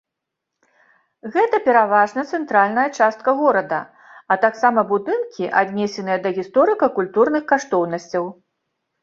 Гэта 1.33 1.59
пераважна 1.67 2.23
цэнтральная 2.37 2.85
частка 2.99 3.29
горада, 3.41 3.79
а 4.33 4.39
таксама 4.47 4.81
будынкі, 4.93 5.51
аднесеныя 5.63 6.19
да 6.25 6.29
гісторыка-культурных 6.41 7.47
каштоўнасцяў. 7.55 8.25